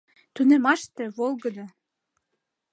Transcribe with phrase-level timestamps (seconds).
[0.33, 1.65] Тунеммаште— волгыдо